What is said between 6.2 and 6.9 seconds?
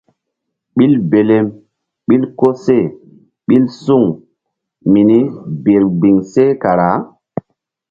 seh kara.